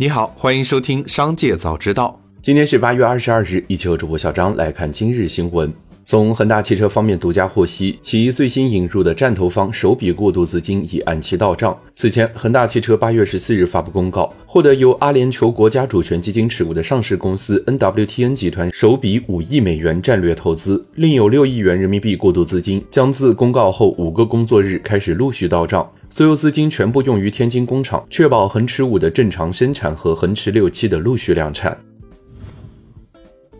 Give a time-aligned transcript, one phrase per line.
[0.00, 2.18] 你好，欢迎收听《商界早知道》。
[2.40, 5.70] 今天是八月二十二日，一起和主播小张来看今日新闻。
[6.04, 11.78] 从恒大汽车方面独家获悉，其最新引入的战投方首笔过渡资金已按期到账。
[11.92, 25.86] 此前，恒大汽车八月十四日发布公告，获得由阿联酋国家主权基金持股的上市公司 NWTN 集团首笔五亿美元战略投资，另有六亿元人民币过渡资金将自公告后五个工作日开始陆续到账。
[26.12, 31.78] 所有资金全部用于天津工厂，确保恒驰五的正常生产和恒驰六七的陆续量产。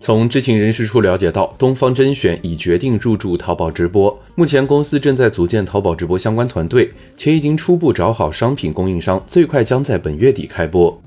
[0.00, 4.20] 从知情人士处了解到，东方甄选已决定入驻淘宝直播。
[4.34, 11.00] 目前，公司正在组建淘宝直播相关团队，且已经初步找好商品供应商，最快将在本月底开播。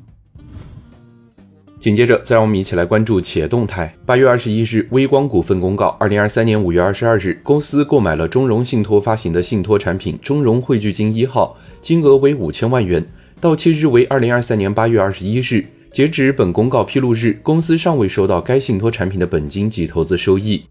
[1.86, 3.96] 紧接着，再让我们一起来关注企业动态。
[4.08, 13.06] 八月二十一日，微光股份公告，二零二三年五月二十二日，公司购买了中融信托发行的信托产品中融汇聚金一号，金额为五千万元，
[13.40, 15.64] 到期日为二零二三年八月二十一日。
[15.92, 20.64] 截止本公告披露日，公司尚未收到该信托产品的本金及投资收益。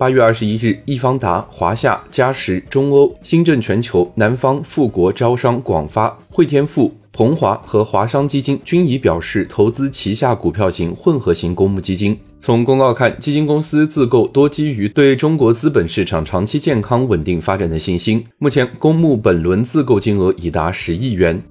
[0.00, 12.18] 八月二十一日，易方达、华夏、嘉实、中欧、新政全球、南方、富国、招商、广发、汇添富、鹏华和华商基金均已表示投资旗下股票型混合型公募基金。
[12.38, 18.24] 从公告看，基金公司自购多基于对中国资本市场长期健康稳定发展的信心。
[18.38, 21.42] 目前，公募本轮自购金额已达十亿元。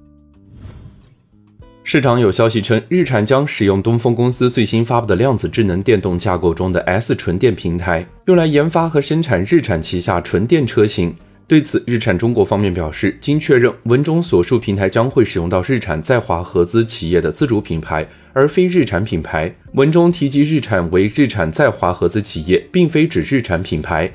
[1.92, 11.12] 市场有消息称，日产将使用东风公司最新发布的量子智能电动架构中的 S 纯电平台，用来研发和生产日产旗下纯电车型。
[11.48, 19.52] 对此，日产中国方面表示，经确认，文中所述平台将会使用到日产在华合资企业的自主品牌，而非日产品牌。
[19.72, 24.08] 文中提及日产为日产在华合资企业，并非指日产品牌。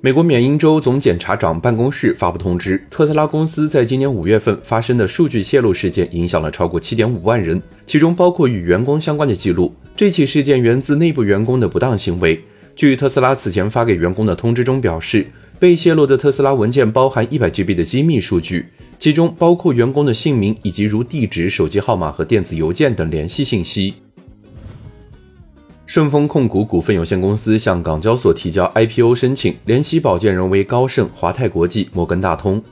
[0.00, 9.74] 美国缅因州总检察长办公室发布通知，特斯拉公司在今年五月份发生的数据泄露事件影响了超过七点五万人，其中包括与员工相关的记录。
[9.96, 12.40] 这起事件源自内部员工的不当行为。
[12.76, 15.26] 据特斯拉此前发给员工的通知中表示，
[15.58, 18.66] 被泄露的特斯拉文件包含一百 GB 的机密数据，
[19.00, 23.94] 其中包括员工的姓名以及如地址、手机号码和电子邮件等联系信息。
[25.88, 32.62] 顺丰控股股份有限公司向港交所提交 IPO 申请，联席保荐人为高盛、华泰国际、摩根大通。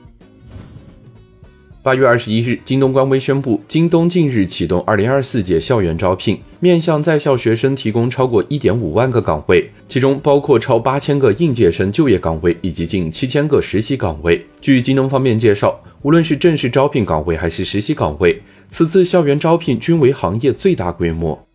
[1.81, 14.45] 八月二十一日，京东官微宣布，京东近日启动二零二四届校园招聘，面向在校学生提供超过一点五万个岗位，其中包括超八千个应届生就业岗位以及近七千个实习岗位。
[14.61, 21.46] 据京东方面介绍，无论是正式招聘岗位还是实习岗位，此次校园招聘均为行业最大规模。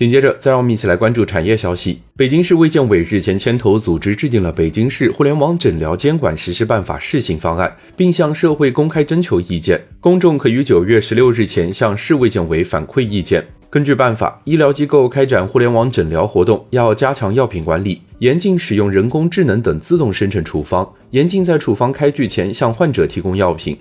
[0.00, 2.00] 紧接着，再让我们一起来关注产业消息。
[2.16, 9.78] 北京市卫健委日前牵头组织制定了《北京市互联网诊疗监管实施办法》试行方案，并向社会公开征求意见。
[10.00, 13.44] 公众可于九月十六日前向市卫健委反馈意见。
[13.68, 23.76] 根据办法，医疗机构开展互联网诊疗活动要加强药品管理，严禁使用人工智能等自动生成处方，严禁在处方开具前向患者提供药品。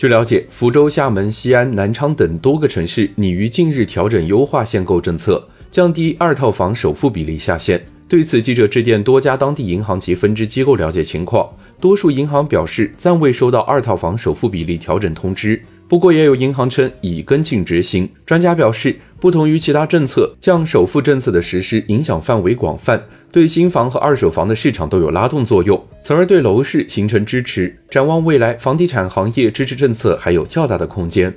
[0.00, 7.86] 据了解，福州、厦门、西安、南昌等多个城市拟于近日调整优化限购政策，降低二套房首付比例下限。
[8.08, 11.46] 对此，记者致电多家当地银行及分支机构了解情况，
[11.78, 15.60] 多数银行表示暂未收到二套房首付比例调整通知。
[15.86, 18.08] 不过，也有银行称已跟进执行。
[18.24, 27.78] 专家表示，不同于其他政策，降首付政策的实施影响范围广泛，对新房和二手房的市场都有拉动作用，从而对楼市形成支持。
[27.90, 31.32] 展望未来，房地产行业支持政策还有较大的空间。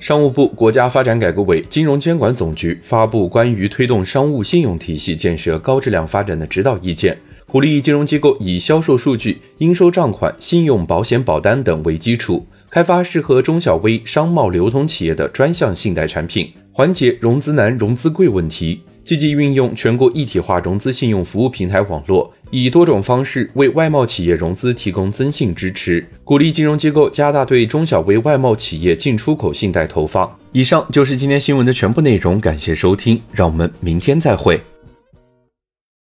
[0.00, 7.16] 商务部、国家发展改革委、金融监管总局发布关于推动商务信用体系建设高质量发展的指导意见。
[7.46, 18.80] 鼓励金融机构以销售数据、应收账款、信用保险保单等为基础，开发适合中小微商贸流通企业的专项信贷产品，缓解融资难、融资贵问题。
[19.04, 26.04] 积极运用全国一体化融资信用服务平台网络，以多种方式为外贸企业融资提供增信支持。
[26.24, 30.28] 鼓励金融机构加大对中小微外贸企业进出口信贷投放。
[30.50, 34.60] 以上就是今天新闻的全部内容，感谢收听，让我们明天再会。